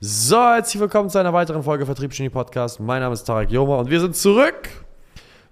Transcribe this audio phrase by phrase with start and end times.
[0.00, 2.78] So, herzlich willkommen zu einer weiteren Folge Vertriebsgenie Podcast.
[2.78, 4.68] Mein Name ist Tarek Joma und wir sind zurück.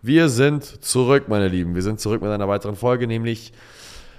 [0.02, 1.74] Wir sind zurück, meine Lieben.
[1.74, 3.52] Wir sind zurück mit einer weiteren Folge, nämlich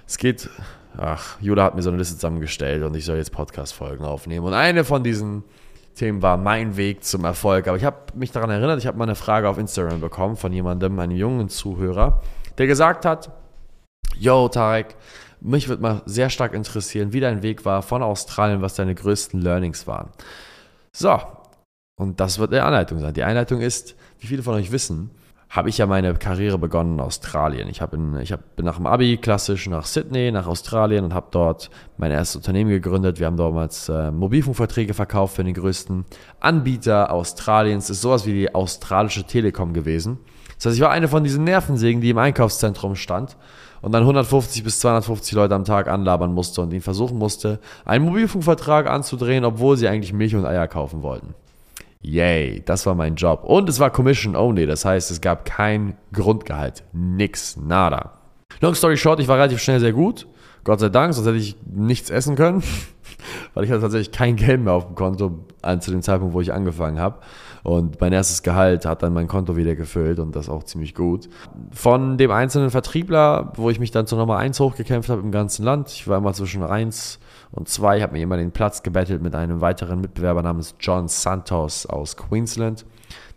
[0.06, 0.50] es geht,
[0.98, 4.44] ach, Judah hat mir so eine Liste zusammengestellt und ich soll jetzt Podcast-Folgen aufnehmen.
[4.44, 5.44] Und eine von diesen
[5.94, 7.66] Themen war mein Weg zum Erfolg.
[7.66, 10.52] Aber ich habe mich daran erinnert, ich habe mal eine Frage auf Instagram bekommen von
[10.52, 12.20] jemandem, einem jungen Zuhörer,
[12.58, 13.30] der gesagt hat,
[14.18, 14.94] Yo, Tarek,
[15.40, 19.40] mich würde mal sehr stark interessieren, wie dein Weg war von Australien, was deine größten
[19.40, 20.10] Learnings waren.
[20.92, 21.18] So,
[21.96, 23.14] und das wird eine Anleitung sein.
[23.14, 25.10] Die Einleitung ist, wie viele von euch wissen,
[25.50, 27.68] habe ich ja meine Karriere begonnen in Australien.
[27.68, 31.28] Ich, in, ich hab, bin nach dem Abi klassisch nach Sydney, nach Australien und habe
[31.30, 33.18] dort mein erstes Unternehmen gegründet.
[33.18, 36.04] Wir haben damals äh, Mobilfunkverträge verkauft für den größten
[36.40, 37.86] Anbieter Australiens.
[37.86, 40.18] Das ist sowas wie die australische Telekom gewesen.
[40.56, 43.36] Das heißt, ich war eine von diesen Nervensägen, die im Einkaufszentrum stand
[43.82, 48.04] und dann 150 bis 250 Leute am Tag anlabern musste und ihn versuchen musste, einen
[48.04, 51.34] Mobilfunkvertrag anzudrehen, obwohl sie eigentlich Milch und Eier kaufen wollten.
[52.00, 53.42] Yay, das war mein Job.
[53.44, 56.84] Und es war Commission only, das heißt, es gab kein Grundgehalt.
[56.92, 58.12] Nix, nada.
[58.60, 60.26] Long story short, ich war relativ schnell sehr gut.
[60.64, 62.62] Gott sei Dank, sonst hätte ich nichts essen können,
[63.54, 65.44] weil ich hatte tatsächlich kein Geld mehr auf dem Konto
[65.80, 67.18] zu dem Zeitpunkt, wo ich angefangen habe.
[67.64, 71.28] Und mein erstes Gehalt hat dann mein Konto wieder gefüllt und das auch ziemlich gut.
[71.70, 75.64] Von dem einzelnen Vertriebler, wo ich mich dann zur Nummer 1 hochgekämpft habe im ganzen
[75.64, 77.18] Land, ich war immer zwischen 1
[77.50, 81.86] und 2, habe mir immer den Platz gebettelt mit einem weiteren Mitbewerber namens John Santos
[81.86, 82.86] aus Queensland.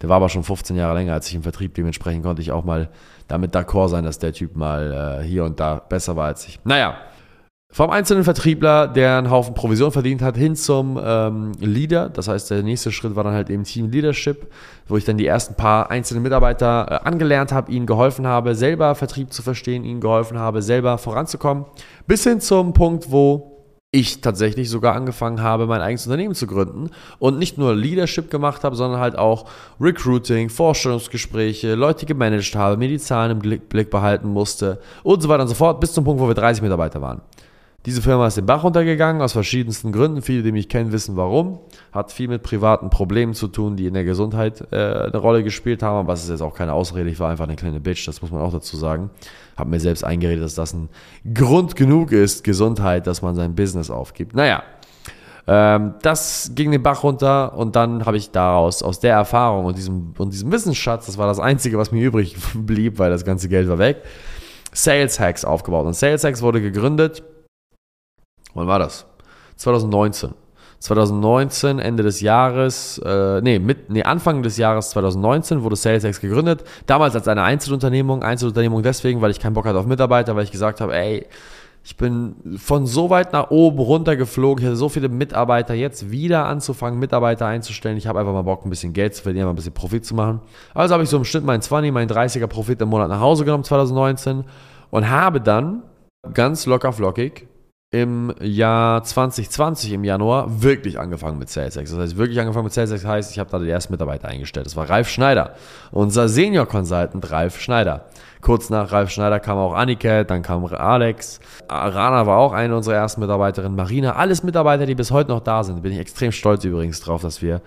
[0.02, 2.64] Der war aber schon 15 Jahre länger als ich im Vertrieb, dementsprechend konnte ich auch
[2.64, 2.90] mal
[3.28, 6.59] damit d'accord sein, dass der Typ mal äh, hier und da besser war als ich.
[6.66, 6.96] Naja,
[7.73, 12.09] vom einzelnen Vertriebler, der einen Haufen Provision verdient hat, hin zum ähm, Leader.
[12.09, 14.52] Das heißt, der nächste Schritt war dann halt eben Team Leadership,
[14.88, 18.94] wo ich dann die ersten paar einzelnen Mitarbeiter äh, angelernt habe, ihnen geholfen habe, selber
[18.95, 21.66] Vertrieb zu verstehen, ihnen geholfen habe, selber voranzukommen.
[22.08, 23.52] Bis hin zum Punkt, wo
[23.94, 28.63] ich tatsächlich sogar angefangen habe, mein eigenes Unternehmen zu gründen und nicht nur Leadership gemacht
[28.63, 29.45] habe, sondern halt auch
[29.80, 35.44] Recruiting, Vorstellungsgespräche, Leute gemanagt habe, mir die Zahlen im Blick behalten musste und so weiter
[35.44, 37.22] und so fort, bis zum Punkt, wo wir 30 Mitarbeiter waren.
[37.88, 40.22] Diese Firma ist den Bach runtergegangen, aus verschiedensten Gründen.
[40.22, 41.58] Viele, die mich kennen, wissen warum.
[41.92, 45.81] Hat viel mit privaten Problemen zu tun, die in der Gesundheit äh, eine Rolle gespielt
[45.81, 45.97] haben.
[45.97, 47.09] Aber es ist jetzt auch keine Ausrede.
[47.09, 49.09] Ich war einfach eine kleine Bitch, das muss man auch dazu sagen.
[49.58, 50.90] Hab mir selbst eingeredet, dass das ein
[51.34, 54.36] Grund genug ist, Gesundheit, dass man sein Business aufgibt.
[54.36, 54.62] Naja,
[55.47, 59.75] ähm, das ging den Bach runter und dann habe ich daraus, aus der Erfahrung und
[59.75, 63.50] diesem, und diesem Wissensschatz, das war das Einzige, was mir übrig blieb, weil das ganze
[63.50, 64.03] Geld war weg,
[64.72, 65.88] Sales Hacks aufgebaut.
[65.88, 67.24] Und Sales Hacks wurde gegründet
[68.53, 69.06] Wann war das?
[69.57, 70.34] 2019.
[70.81, 76.63] 2019, Ende des Jahres, äh, nee, mit, nee, Anfang des Jahres 2019 wurde SalesX gegründet.
[76.88, 78.23] Damals als eine Einzelunternehmung.
[78.23, 81.28] Einzelunternehmung deswegen, weil ich keinen Bock hatte auf Mitarbeiter, weil ich gesagt habe, ey,
[81.84, 84.63] ich bin von so weit nach oben runter geflogen.
[84.63, 85.75] Ich hatte so viele Mitarbeiter.
[85.75, 87.97] Jetzt wieder anzufangen, Mitarbeiter einzustellen.
[87.97, 90.41] Ich habe einfach mal Bock, ein bisschen Geld zu verdienen, ein bisschen Profit zu machen.
[90.73, 93.45] Also habe ich so im Schnitt meinen 20, meinen 30er Profit im Monat nach Hause
[93.45, 94.45] genommen, 2019.
[94.90, 95.84] Und habe dann
[96.34, 97.47] ganz locker flockig
[97.94, 101.91] im Jahr 2020 im Januar wirklich angefangen mit SalesX.
[101.91, 104.66] Das heißt, wirklich angefangen mit SalesX heißt, ich habe da die ersten Mitarbeiter eingestellt.
[104.66, 105.56] Das war Ralf Schneider,
[105.91, 108.06] unser Senior Consultant Ralf Schneider.
[108.40, 111.41] Kurz nach Ralf Schneider kam auch Annika, dann kam Alex.
[111.68, 113.75] Rana war auch eine unserer ersten Mitarbeiterinnen.
[113.75, 115.84] Marina, alles Mitarbeiter, die bis heute noch da sind.
[115.84, 117.62] Bin ich extrem stolz übrigens drauf, dass wir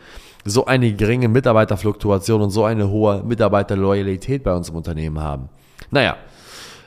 [0.46, 5.50] so eine geringe Mitarbeiterfluktuation und so eine hohe Mitarbeiterloyalität bei uns im Unternehmen haben.
[5.90, 6.16] Naja,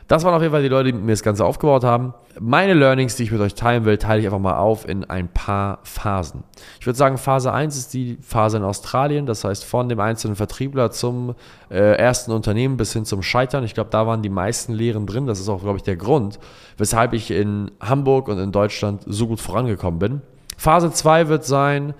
[0.07, 2.13] das waren auf jeden Fall die Leute, die mir das Ganze aufgebaut haben.
[2.39, 5.27] Meine Learnings, die ich mit euch teilen will, teile ich einfach mal auf in ein
[5.27, 6.43] paar Phasen.
[6.79, 10.37] Ich würde sagen, Phase 1 ist die Phase in Australien, das heißt von dem einzelnen
[10.37, 11.35] Vertriebler zum
[11.69, 13.65] äh, ersten Unternehmen bis hin zum Scheitern.
[13.65, 15.27] Ich glaube, da waren die meisten Lehren drin.
[15.27, 16.39] Das ist auch, glaube ich, der Grund,
[16.77, 20.21] weshalb ich in Hamburg und in Deutschland so gut vorangekommen bin.
[20.57, 21.93] Phase 2 wird sein,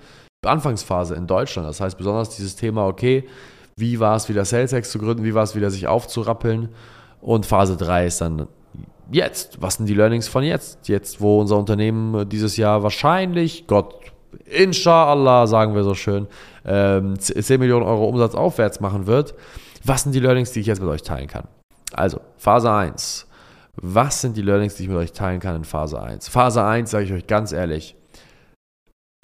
[0.46, 1.68] Anfangsphase in Deutschland.
[1.68, 3.28] Das heißt besonders dieses Thema, okay,
[3.76, 6.70] wie war es wieder SalesX zu gründen, wie war es wieder sich aufzurappeln
[7.20, 8.48] und Phase 3 ist dann
[9.10, 9.60] jetzt.
[9.60, 10.88] Was sind die Learnings von jetzt?
[10.88, 13.94] Jetzt, wo unser Unternehmen dieses Jahr wahrscheinlich, Gott,
[14.44, 16.26] inshallah, sagen wir so schön,
[16.64, 19.34] 10 ähm, Millionen Euro Umsatz aufwärts machen wird.
[19.84, 21.48] Was sind die Learnings, die ich jetzt mit euch teilen kann?
[21.92, 23.26] Also, Phase 1.
[23.80, 26.28] Was sind die Learnings, die ich mit euch teilen kann in Phase 1?
[26.28, 27.94] Phase 1, sage ich euch ganz ehrlich,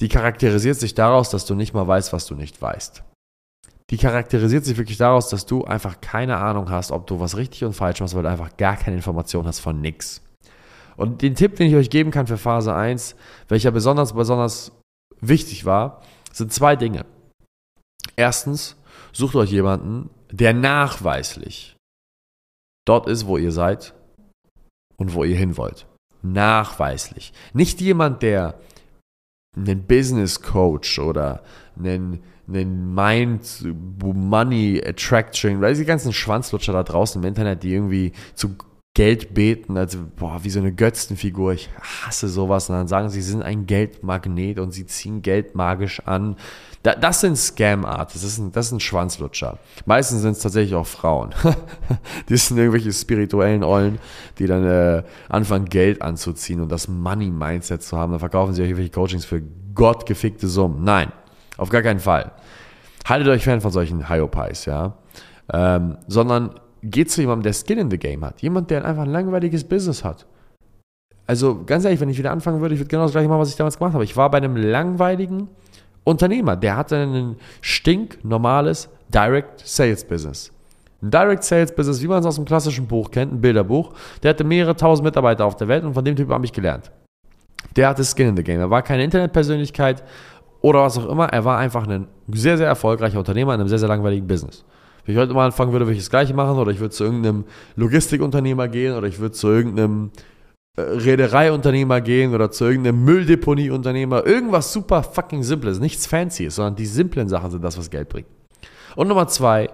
[0.00, 3.02] die charakterisiert sich daraus, dass du nicht mal weißt, was du nicht weißt
[3.90, 7.64] die charakterisiert sich wirklich daraus, dass du einfach keine Ahnung hast, ob du was richtig
[7.64, 10.22] und falsch machst, weil du einfach gar keine Information hast von nix.
[10.96, 13.16] Und den Tipp, den ich euch geben kann für Phase 1,
[13.48, 14.72] welcher besonders, besonders
[15.20, 16.02] wichtig war,
[16.32, 17.04] sind zwei Dinge.
[18.16, 18.76] Erstens,
[19.12, 21.76] sucht euch jemanden, der nachweislich
[22.87, 23.94] dort ist, wo ihr seid
[24.96, 25.87] und wo ihr hin wollt.
[26.22, 27.32] Nachweislich.
[27.52, 28.58] Nicht jemand, der
[29.56, 31.42] einen Business Coach oder
[31.78, 33.64] einen, einen Mind
[34.00, 38.56] Money Attraction, weil die ganzen Schwanzlutscher da draußen im Internet, die irgendwie zu
[38.96, 41.52] Geld beten, also boah, wie so eine Götzenfigur.
[41.52, 42.70] Ich hasse sowas.
[42.70, 46.36] Und dann sagen sie, sie sind ein Geldmagnet und sie ziehen Geld magisch an.
[46.84, 48.14] Da, das sind Scam-Art.
[48.14, 49.58] Das ein, das ein Schwanzlutscher.
[49.86, 51.31] Meistens sind es tatsächlich auch Frauen.
[52.28, 53.98] die sind irgendwelche spirituellen Eulen,
[54.38, 58.12] die dann äh, anfangen, Geld anzuziehen und das Money-Mindset zu haben.
[58.12, 59.42] Dann verkaufen sie euch irgendwelche Coachings für
[59.75, 60.84] gottgefickte Summen.
[60.84, 61.10] Nein,
[61.56, 62.32] auf gar keinen Fall.
[63.06, 64.98] Haltet euch fern von solchen Hyopies, ja.
[65.50, 66.50] Ähm, sondern
[66.82, 68.42] geht zu jemandem, der Skin in the Game hat.
[68.42, 70.26] Jemand, der einfach ein langweiliges Business hat.
[71.26, 73.48] Also ganz ehrlich, wenn ich wieder anfangen würde, ich würde genau das gleiche machen, was
[73.48, 74.04] ich damals gemacht habe.
[74.04, 75.48] Ich war bei einem langweiligen
[76.04, 80.52] Unternehmer, der hatte ein stinknormales Direct Sales Business.
[81.02, 83.92] Ein Direct Sales Business, wie man es aus dem klassischen Buch kennt, ein Bilderbuch.
[84.22, 86.90] Der hatte mehrere tausend Mitarbeiter auf der Welt und von dem Typ habe ich gelernt.
[87.76, 88.60] Der hatte Skin in the Game.
[88.60, 90.04] Er war keine Internetpersönlichkeit
[90.60, 91.28] oder was auch immer.
[91.28, 94.64] Er war einfach ein sehr, sehr erfolgreicher Unternehmer in einem sehr, sehr langweiligen Business.
[95.04, 97.04] Wenn ich heute mal anfangen würde, würde ich das Gleiche machen oder ich würde zu
[97.04, 97.44] irgendeinem
[97.76, 100.10] Logistikunternehmer gehen oder ich würde zu irgendeinem
[100.76, 104.26] Reedereiunternehmer gehen oder zu irgendeinem Mülldeponieunternehmer.
[104.26, 108.26] Irgendwas super fucking Simples, nichts Fancyes, sondern die simplen Sachen sind das, was Geld bringt.
[108.97, 109.71] Und Nummer zwei,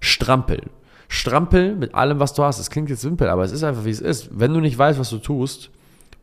[0.00, 0.70] strampeln.
[1.08, 2.58] Strampeln mit allem, was du hast.
[2.58, 4.28] Es klingt jetzt simpel, aber es ist einfach, wie es ist.
[4.38, 5.70] Wenn du nicht weißt, was du tust,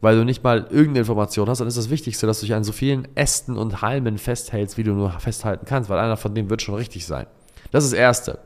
[0.02, 2.64] weil du nicht mal irgendeine Information hast, dann ist das Wichtigste, dass du dich an
[2.64, 6.50] so vielen Ästen und Halmen festhältst, wie du nur festhalten kannst, weil einer von denen
[6.50, 7.26] wird schon richtig sein.
[7.72, 8.40] Das ist das Erste.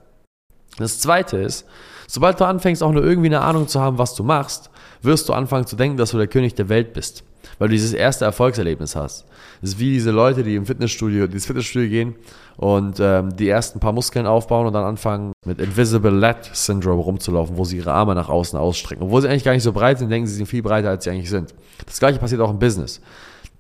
[0.78, 1.66] Das Zweite ist,
[2.08, 4.70] sobald du anfängst, auch nur irgendwie eine Ahnung zu haben, was du machst,
[5.02, 7.24] wirst du anfangen zu denken, dass du der König der Welt bist.
[7.60, 9.26] Weil du dieses erste Erfolgserlebnis hast.
[9.62, 12.16] Das ist wie diese Leute, die im Fitnessstudio, die ins Fitnessstudio gehen
[12.58, 17.56] und ähm, die ersten paar Muskeln aufbauen und dann anfangen mit Invisible Lat Syndrome rumzulaufen,
[17.56, 19.04] wo sie ihre Arme nach außen ausstrecken.
[19.04, 21.12] Obwohl sie eigentlich gar nicht so breit sind, denken sie sind viel breiter, als sie
[21.12, 21.54] eigentlich sind.
[21.86, 23.00] Das gleiche passiert auch im Business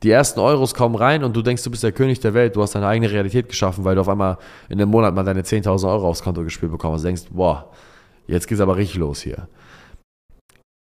[0.04, 2.62] die ersten Euros kommen rein und du denkst, du bist der König der Welt, du
[2.62, 4.38] hast deine eigene Realität geschaffen, weil du auf einmal
[4.70, 7.72] in einem Monat mal deine 10.000 Euro aufs Konto gespielt bekommst und denkst, boah,
[8.28, 9.48] jetzt geht's aber richtig los hier.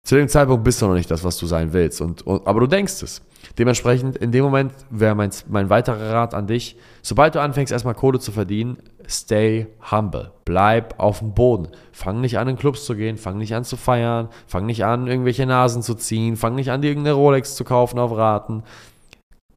[0.05, 2.59] Zu dem Zeitpunkt bist du noch nicht das, was du sein willst, und, und aber
[2.59, 3.21] du denkst es.
[3.57, 7.93] Dementsprechend, in dem Moment wäre mein, mein weiterer Rat an dich, sobald du anfängst, erstmal
[7.93, 10.31] Kohle zu verdienen, stay humble.
[10.43, 11.69] Bleib auf dem Boden.
[11.93, 15.07] Fang nicht an, in Clubs zu gehen, fang nicht an zu feiern, fang nicht an,
[15.07, 18.63] irgendwelche Nasen zu ziehen, fang nicht an, dir irgendeine Rolex zu kaufen auf Raten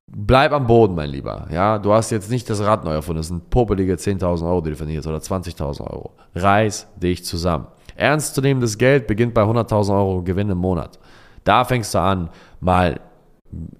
[0.06, 1.48] bleib am Boden, mein Lieber.
[1.50, 3.18] Ja, du hast jetzt nicht das Rad neu erfunden.
[3.18, 6.12] Das sind popelige 10.000 Euro, die du verdienst oder 20.000 Euro.
[6.34, 7.66] Reiß dich zusammen.
[7.96, 10.98] Ernstzunehmendes Geld beginnt bei 100.000 Euro Gewinn im Monat.
[11.44, 12.30] Da fängst du an,
[12.60, 13.00] mal,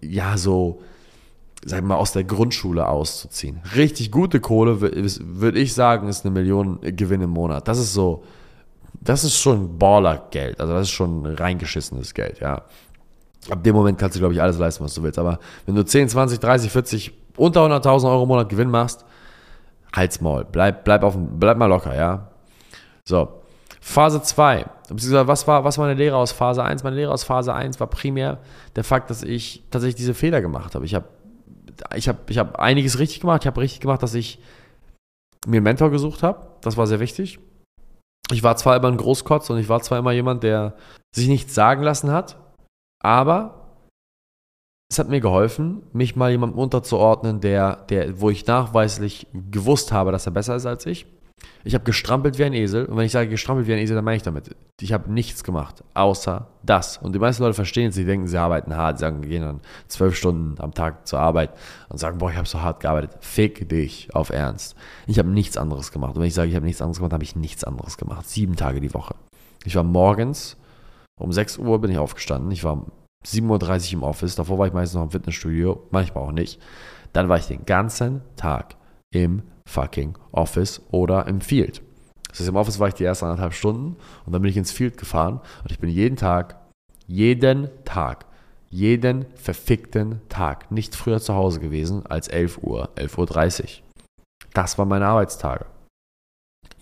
[0.00, 0.80] ja, so,
[1.64, 3.60] sag mal, aus der Grundschule auszuziehen.
[3.74, 7.68] Richtig gute Kohle, würde ich sagen, ist eine Million Gewinn im Monat.
[7.68, 8.24] Das ist so,
[9.00, 10.60] das ist schon Baller-Geld.
[10.60, 12.62] Also das ist schon reingeschissenes Geld, ja
[13.50, 15.18] ab dem Moment kannst du, glaube ich, alles leisten, was du willst.
[15.18, 19.04] Aber wenn du 10, 20, 30, 40, unter 100.000 Euro im Monat Gewinn machst,
[19.94, 20.46] halt's Maul.
[20.50, 22.28] Bleib, bleib, auf, bleib mal locker, ja.
[23.04, 23.42] So.
[23.80, 24.66] Phase 2.
[24.88, 26.82] Was war, was war meine Lehre aus Phase 1?
[26.82, 28.38] Meine Lehre aus Phase 1 war primär
[28.74, 30.84] der Fakt, dass ich tatsächlich diese Fehler gemacht habe.
[30.84, 31.06] Ich habe
[31.94, 33.42] ich hab, ich hab einiges richtig gemacht.
[33.44, 34.40] Ich habe richtig gemacht, dass ich
[35.46, 36.46] mir einen Mentor gesucht habe.
[36.62, 37.38] Das war sehr wichtig.
[38.32, 40.74] Ich war zwar immer ein Großkotz und ich war zwar immer jemand, der
[41.14, 42.36] sich nichts sagen lassen hat,
[43.02, 43.66] aber
[44.90, 50.12] es hat mir geholfen, mich mal jemandem unterzuordnen, der, der, wo ich nachweislich gewusst habe,
[50.12, 51.06] dass er besser ist als ich.
[51.64, 52.86] Ich habe gestrampelt wie ein Esel.
[52.86, 54.54] Und wenn ich sage gestrampelt wie ein Esel, dann meine ich damit.
[54.80, 56.98] Ich habe nichts gemacht, außer das.
[56.98, 60.16] Und die meisten Leute verstehen es, sie denken, sie arbeiten hart, sie gehen dann zwölf
[60.16, 61.50] Stunden am Tag zur Arbeit
[61.88, 63.16] und sagen, boah, ich habe so hart gearbeitet.
[63.20, 64.76] Fick dich auf Ernst.
[65.06, 66.14] Ich habe nichts anderes gemacht.
[66.14, 68.28] Und wenn ich sage, ich habe nichts anderes gemacht, habe ich nichts anderes gemacht.
[68.28, 69.16] Sieben Tage die Woche.
[69.64, 70.56] Ich war morgens
[71.20, 72.50] um 6 Uhr bin ich aufgestanden.
[72.50, 72.92] Ich war um
[73.24, 74.34] 7.30 Uhr im Office.
[74.36, 76.60] Davor war ich meistens noch im Fitnessstudio, manchmal auch nicht.
[77.12, 78.76] Dann war ich den ganzen Tag
[79.10, 81.82] im fucking Office oder im Field.
[82.28, 83.96] Das heißt, im Office war ich die ersten anderthalb Stunden
[84.26, 86.60] und dann bin ich ins Field gefahren und ich bin jeden Tag,
[87.06, 88.26] jeden Tag,
[88.68, 93.68] jeden verfickten Tag nicht früher zu Hause gewesen als 11 Uhr, 11.30 Uhr.
[94.52, 95.66] Das waren meine Arbeitstage.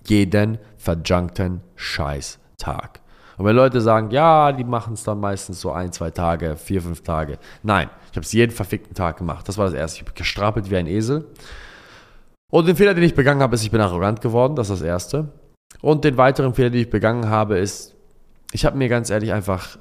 [0.06, 3.03] Jeden verjunkten Scheiß-Tag.
[3.36, 6.82] Und wenn Leute sagen, ja, die machen es dann meistens so ein, zwei Tage, vier,
[6.82, 7.38] fünf Tage.
[7.62, 9.48] Nein, ich habe es jeden verfickten Tag gemacht.
[9.48, 10.00] Das war das Erste.
[10.00, 11.26] Ich habe gestrapelt wie ein Esel.
[12.50, 14.54] Und den Fehler, den ich begangen habe, ist, ich bin arrogant geworden.
[14.54, 15.28] Das ist das Erste.
[15.80, 17.94] Und den weiteren Fehler, den ich begangen habe, ist,
[18.52, 19.78] ich habe mir ganz ehrlich einfach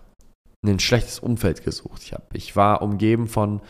[0.65, 2.01] ein schlechtes Umfeld gesucht.
[2.03, 3.61] Ich, hab, ich war umgeben von,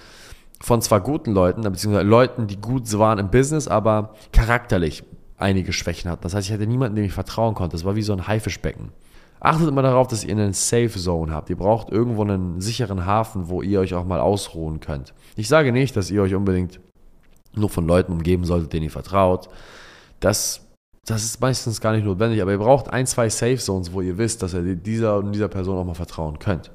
[0.62, 5.04] von zwar guten Leuten, beziehungsweise Leuten, die gut waren im Business, aber charakterlich
[5.38, 6.22] einige Schwächen hatten.
[6.24, 7.76] Das heißt, ich hatte niemanden, dem ich vertrauen konnte.
[7.76, 8.94] Das war wie so ein Haifischbecken.
[9.44, 11.50] Achtet immer darauf, dass ihr einen Safe Zone habt.
[11.50, 15.14] Ihr braucht irgendwo einen sicheren Hafen, wo ihr euch auch mal ausruhen könnt.
[15.36, 16.80] Ich sage nicht, dass ihr euch unbedingt
[17.54, 19.50] nur von Leuten umgeben solltet, denen ihr vertraut.
[20.22, 20.66] Das,
[21.06, 24.18] das ist meistens gar nicht notwendig, aber ihr braucht ein, zwei Safe Zones, wo ihr
[24.18, 26.72] wisst, dass ihr dieser und dieser Person auch mal vertrauen könnt.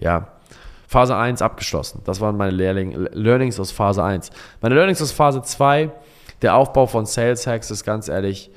[0.00, 0.28] Ja,
[0.88, 2.00] Phase 1 abgeschlossen.
[2.04, 4.30] Das waren meine Lehrling Learnings aus Phase 1.
[4.62, 5.92] Meine Learnings aus Phase 2,
[6.40, 8.50] der Aufbau von Sales Hacks ist ganz ehrlich,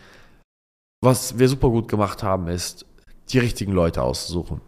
[1.01, 2.86] was wir super gut gemacht haben, ist,
[3.29, 4.61] die richtigen Leute auszusuchen.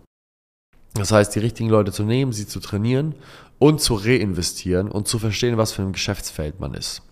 [0.94, 3.16] Das heißt, die richtigen Leute zu nehmen, sie zu trainieren
[3.60, 7.04] und zu reinvestieren und zu verstehen, was für ein Geschäftsfeld man ist.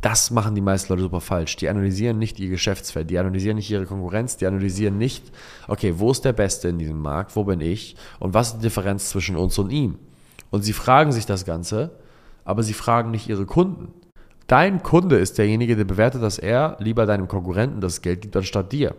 [0.00, 1.56] Das machen die meisten Leute super falsch.
[1.56, 5.24] Die analysieren nicht ihr Geschäftsfeld, die analysieren nicht ihre Konkurrenz, die analysieren nicht,
[5.68, 8.62] okay, wo ist der Beste in diesem Markt, wo bin ich und was ist die
[8.62, 9.98] Differenz zwischen uns und ihm.
[10.50, 11.98] Und sie fragen sich das Ganze,
[12.44, 13.92] aber sie fragen nicht ihre Kunden.
[14.46, 18.72] Dein Kunde ist derjenige, der bewertet, dass er lieber deinem Konkurrenten das Geld gibt, anstatt
[18.72, 18.94] dir.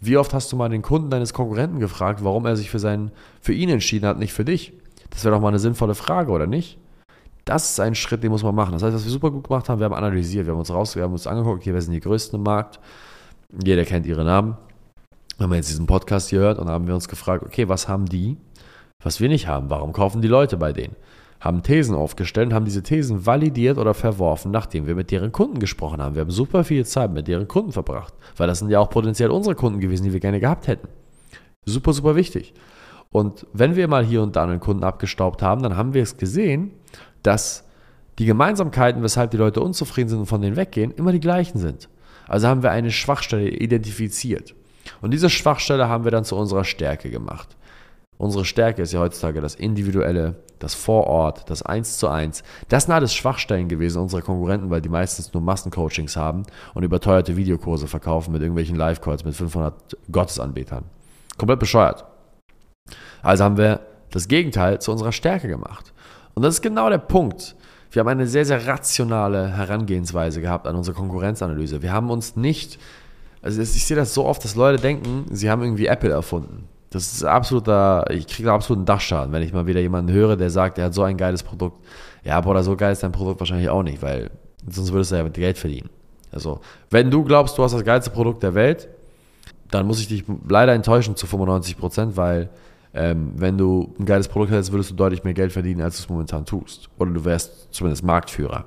[0.00, 3.10] Wie oft hast du mal den Kunden deines Konkurrenten gefragt, warum er sich für, seinen,
[3.40, 4.72] für ihn entschieden hat, nicht für dich?
[5.10, 6.78] Das wäre doch mal eine sinnvolle Frage, oder nicht?
[7.44, 8.72] Das ist ein Schritt, den muss man machen.
[8.72, 10.96] Das heißt, was wir super gut gemacht haben, wir haben analysiert, wir haben uns raus,
[10.96, 12.80] wir haben uns angeguckt, okay, wer sind die Größten im Markt?
[13.64, 14.56] Jeder kennt ihre Namen.
[15.38, 18.06] Wenn man jetzt diesen Podcast hier hört und haben wir uns gefragt, okay, was haben
[18.06, 18.36] die,
[19.02, 19.68] was wir nicht haben?
[19.68, 20.96] Warum kaufen die Leute bei denen?
[21.40, 25.58] Haben Thesen aufgestellt und haben diese Thesen validiert oder verworfen, nachdem wir mit deren Kunden
[25.58, 26.14] gesprochen haben.
[26.14, 29.30] Wir haben super viel Zeit mit deren Kunden verbracht, weil das sind ja auch potenziell
[29.30, 30.88] unsere Kunden gewesen, die wir gerne gehabt hätten.
[31.64, 32.52] Super, super wichtig.
[33.10, 36.16] Und wenn wir mal hier und da einen Kunden abgestaubt haben, dann haben wir es
[36.16, 36.72] gesehen,
[37.22, 37.64] dass
[38.18, 41.88] die Gemeinsamkeiten, weshalb die Leute unzufrieden sind und von denen weggehen, immer die gleichen sind.
[42.28, 44.54] Also haben wir eine Schwachstelle identifiziert.
[45.00, 47.56] Und diese Schwachstelle haben wir dann zu unserer Stärke gemacht.
[48.20, 52.42] Unsere Stärke ist ja heutzutage das Individuelle, das Vorort, das Eins zu Eins.
[52.68, 56.42] Das sind alles Schwachstellen gewesen unserer Konkurrenten, weil die meistens nur Massencoachings haben
[56.74, 60.84] und überteuerte Videokurse verkaufen mit irgendwelchen Live-Calls mit 500 Gottesanbetern.
[61.38, 62.04] Komplett bescheuert.
[63.22, 65.94] Also haben wir das Gegenteil zu unserer Stärke gemacht.
[66.34, 67.56] Und das ist genau der Punkt.
[67.90, 71.80] Wir haben eine sehr, sehr rationale Herangehensweise gehabt an unsere Konkurrenzanalyse.
[71.80, 72.78] Wir haben uns nicht,
[73.40, 76.68] also ich sehe das so oft, dass Leute denken, sie haben irgendwie Apple erfunden.
[76.90, 80.50] Das ist absoluter, ich kriege da absoluten Dachschaden, wenn ich mal wieder jemanden höre, der
[80.50, 81.84] sagt, er hat so ein geiles Produkt.
[82.24, 84.30] Ja, boah, so geil ist dein Produkt wahrscheinlich auch nicht, weil
[84.68, 85.88] sonst würdest du ja mit Geld verdienen.
[86.32, 88.88] Also, wenn du glaubst, du hast das geilste Produkt der Welt,
[89.70, 92.50] dann muss ich dich leider enttäuschen zu 95 Prozent, weil
[92.92, 96.02] ähm, wenn du ein geiles Produkt hättest, würdest du deutlich mehr Geld verdienen, als du
[96.02, 96.88] es momentan tust.
[96.98, 98.64] Oder du wärst zumindest Marktführer.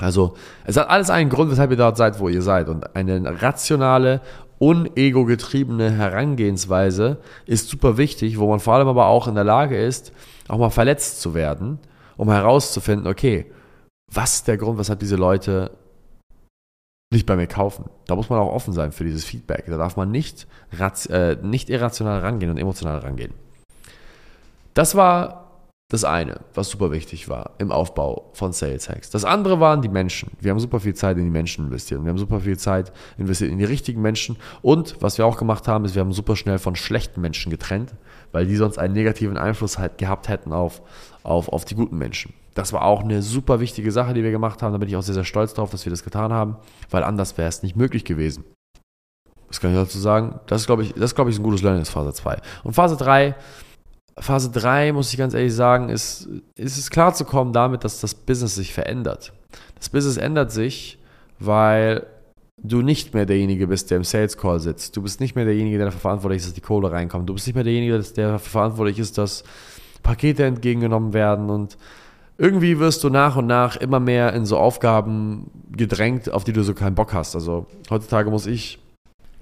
[0.00, 2.68] Also, es hat alles einen Grund, weshalb ihr dort seid, wo ihr seid.
[2.68, 4.20] Und eine rationale,
[4.58, 10.12] unego-getriebene Herangehensweise ist super wichtig, wo man vor allem aber auch in der Lage ist,
[10.48, 11.78] auch mal verletzt zu werden,
[12.16, 13.46] um herauszufinden, okay,
[14.12, 15.72] was ist der Grund, weshalb diese Leute
[17.10, 17.90] nicht bei mir kaufen.
[18.06, 19.64] Da muss man auch offen sein für dieses Feedback.
[19.66, 20.46] Da darf man nicht,
[21.08, 23.34] äh, nicht irrational rangehen und emotional rangehen.
[24.74, 25.41] Das war
[25.92, 29.10] das eine, was super wichtig war im Aufbau von Sales Hacks.
[29.10, 30.30] Das andere waren die Menschen.
[30.40, 32.02] Wir haben super viel Zeit in die Menschen investiert.
[32.02, 34.36] Wir haben super viel Zeit investiert in die richtigen Menschen.
[34.62, 37.94] Und was wir auch gemacht haben, ist, wir haben super schnell von schlechten Menschen getrennt,
[38.32, 40.80] weil die sonst einen negativen Einfluss halt gehabt hätten auf,
[41.24, 42.32] auf, auf die guten Menschen.
[42.54, 44.72] Das war auch eine super wichtige Sache, die wir gemacht haben.
[44.72, 46.56] Da bin ich auch sehr, sehr stolz darauf, dass wir das getan haben,
[46.90, 48.44] weil anders wäre es nicht möglich gewesen.
[49.48, 50.40] Was kann ich dazu sagen?
[50.46, 52.38] Das ist, glaube ich, das, glaube ich, ist ein gutes Learning, ist Phase 2.
[52.64, 53.34] Und Phase 3,
[54.22, 58.00] Phase 3, muss ich ganz ehrlich sagen, ist, ist es klar zu kommen damit, dass
[58.00, 59.32] das Business sich verändert.
[59.76, 60.98] Das Business ändert sich,
[61.38, 62.06] weil
[62.62, 64.96] du nicht mehr derjenige bist, der im Sales Call sitzt.
[64.96, 67.28] Du bist nicht mehr derjenige, der dafür verantwortlich ist, dass die Kohle reinkommt.
[67.28, 69.42] Du bist nicht mehr derjenige, der dafür verantwortlich ist, dass
[70.02, 71.76] Pakete entgegengenommen werden und
[72.38, 76.64] irgendwie wirst du nach und nach immer mehr in so Aufgaben gedrängt, auf die du
[76.64, 77.34] so keinen Bock hast.
[77.34, 78.81] Also heutzutage muss ich,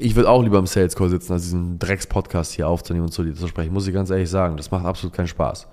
[0.00, 3.22] ich würde auch lieber im Sales Call sitzen, als diesen Drecks-Podcast hier aufzunehmen und zu
[3.22, 4.56] dir zu sprechen, muss ich ganz ehrlich sagen.
[4.56, 5.68] Das macht absolut keinen Spaß.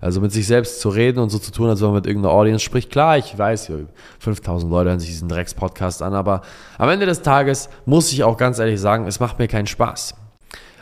[0.00, 2.34] Also mit sich selbst zu reden und so zu tun, als wenn man mit irgendeiner
[2.34, 2.90] Audience spricht.
[2.90, 3.72] Klar, ich weiß,
[4.18, 6.42] 5000 Leute hören sich diesen Drecks-Podcast an, aber
[6.78, 10.14] am Ende des Tages muss ich auch ganz ehrlich sagen, es macht mir keinen Spaß.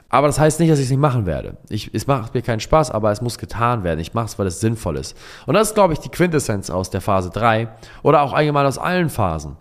[0.09, 1.57] Aber das heißt nicht, dass ich es nicht machen werde.
[1.69, 3.99] Ich, es macht mir keinen Spaß, aber es muss getan werden.
[3.99, 5.17] Ich mache es, weil es sinnvoll ist.
[5.47, 7.69] Und das ist, glaube ich, die Quintessenz aus der Phase 3
[8.03, 9.57] oder auch allgemein aus allen Phasen.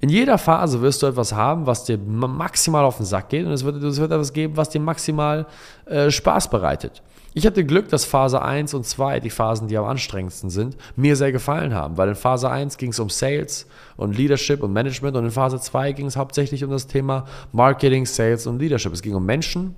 [0.00, 3.52] In jeder Phase wirst du etwas haben, was dir maximal auf den Sack geht und
[3.52, 5.46] es wird, es wird etwas geben, was dir maximal
[5.84, 7.02] äh, Spaß bereitet.
[7.34, 11.14] Ich hatte Glück, dass Phase 1 und 2, die Phasen, die am anstrengendsten sind, mir
[11.14, 13.66] sehr gefallen haben, weil in Phase 1 ging es um Sales
[13.96, 18.06] und Leadership und Management und in Phase 2 ging es hauptsächlich um das Thema Marketing,
[18.06, 18.92] Sales und Leadership.
[18.92, 19.76] Es ging um Menschen,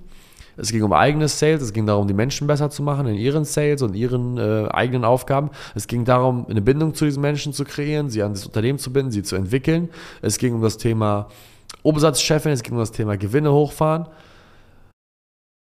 [0.57, 3.45] es ging um eigenes Sales, es ging darum, die Menschen besser zu machen in ihren
[3.45, 5.49] Sales und ihren äh, eigenen Aufgaben.
[5.75, 8.93] Es ging darum, eine Bindung zu diesen Menschen zu kreieren, sie an das Unternehmen zu
[8.93, 9.89] binden, sie zu entwickeln.
[10.21, 11.27] Es ging um das Thema
[11.81, 14.07] Umsatzchefin, es ging um das Thema Gewinne hochfahren.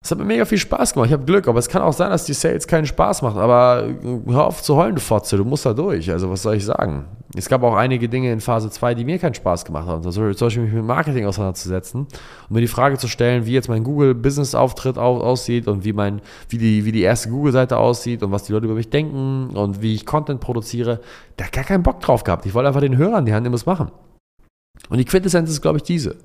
[0.04, 1.08] Es hat mir mega viel Spaß gemacht.
[1.08, 3.36] Ich habe Glück, aber es kann auch sein, dass die Sales keinen Spaß macht.
[3.36, 3.90] Aber
[4.28, 5.36] hör auf zu heulen, du Fotze.
[5.36, 6.10] Du musst da durch.
[6.10, 7.06] Also, was soll ich sagen?
[7.36, 10.04] Es gab auch einige Dinge in Phase 2, die mir keinen Spaß gemacht haben.
[10.04, 13.70] Also, zum Beispiel mich mit Marketing auseinanderzusetzen und mir die Frage zu stellen, wie jetzt
[13.70, 18.44] mein Google-Business-Auftritt aussieht und wie, mein, wie, die, wie die erste Google-Seite aussieht und was
[18.46, 21.02] die Leute über mich denken und wie ich Content produziere.
[21.38, 22.48] Da hat gar keinen Bock drauf gehabt.
[22.48, 23.92] Ich wollte einfach den Hörern die Hand nehmen, was machen.
[24.90, 26.18] Und die Quintessenz ist, glaube ich, diese.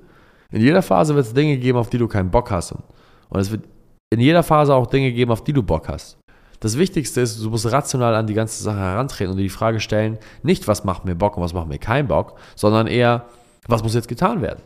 [0.51, 2.71] In jeder Phase wird es Dinge geben, auf die du keinen Bock hast.
[2.71, 3.63] Und es wird
[4.11, 6.17] in jeder Phase auch Dinge geben, auf die du Bock hast.
[6.59, 9.79] Das Wichtigste ist, du musst rational an die ganze Sache herantreten und dir die Frage
[9.79, 13.25] stellen, nicht was macht mir Bock und was macht mir keinen Bock, sondern eher,
[13.67, 14.61] was muss jetzt getan werden?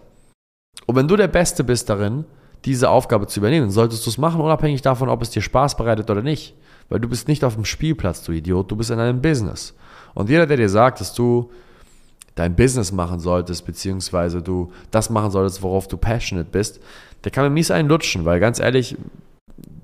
[0.86, 2.25] Und wenn du der Beste bist darin,
[2.65, 6.10] diese Aufgabe zu übernehmen, solltest du es machen, unabhängig davon, ob es dir Spaß bereitet
[6.10, 6.55] oder nicht.
[6.89, 9.75] Weil du bist nicht auf dem Spielplatz, du Idiot, du bist in einem Business.
[10.13, 11.51] Und jeder, der dir sagt, dass du
[12.36, 16.79] dein Business machen solltest, beziehungsweise du das machen solltest, worauf du passionate bist,
[17.24, 18.96] der kann mir mies einen lutschen, weil ganz ehrlich,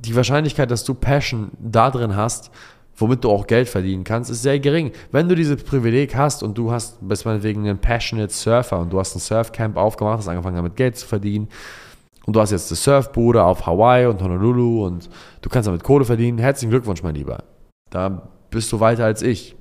[0.05, 2.51] die Wahrscheinlichkeit, dass du Passion da drin hast,
[2.97, 4.91] womit du auch Geld verdienen kannst, ist sehr gering.
[5.11, 8.99] Wenn du dieses Privileg hast und du hast, bist meinetwegen ein passionate Surfer und du
[8.99, 11.49] hast ein Surfcamp aufgemacht, hast angefangen damit Geld zu verdienen
[12.25, 15.09] und du hast jetzt eine Surfbude auf Hawaii und Honolulu und
[15.41, 17.43] du kannst damit Kohle verdienen, herzlichen Glückwunsch, mein Lieber.
[17.89, 19.55] Da bist du weiter als ich.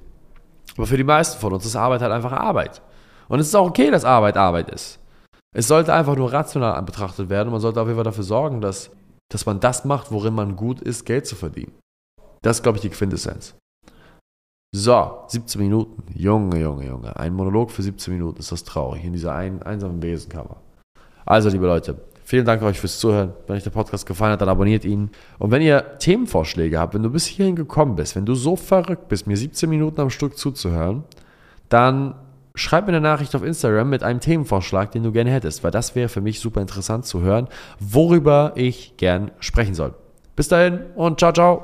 [0.77, 2.83] Aber für die meisten von uns ist Arbeit halt einfach Arbeit.
[3.29, 4.99] Und es ist auch okay, dass Arbeit Arbeit ist.
[5.53, 8.61] Es sollte einfach nur rational betrachtet werden und man sollte auf jeden Fall dafür sorgen,
[8.61, 8.91] dass
[9.31, 11.73] dass man das macht, worin man gut ist, Geld zu verdienen.
[12.43, 13.55] Das ist, glaube ich, die Quintessenz.
[14.77, 16.03] So, 17 Minuten.
[16.15, 17.17] Junge, Junge, Junge.
[17.17, 18.41] Ein Monolog für 17 Minuten.
[18.41, 20.57] Ist das traurig in dieser ein, einsamen Besenkammer.
[21.25, 23.33] Also, liebe Leute, vielen Dank euch fürs Zuhören.
[23.47, 25.11] Wenn euch der Podcast gefallen hat, dann abonniert ihn.
[25.39, 29.09] Und wenn ihr Themenvorschläge habt, wenn du bis hierhin gekommen bist, wenn du so verrückt
[29.09, 31.05] bist, mir 17 Minuten am Stück zuzuhören,
[31.69, 32.17] dann
[32.57, 35.95] schreib mir eine Nachricht auf Instagram mit einem Themenvorschlag, den du gerne hättest, weil das
[35.95, 37.49] wäre für mich super interessant zu hören,
[37.81, 39.95] worüber ich gern sprechen soll.
[40.37, 41.64] Bis dahin und ciao, ciao.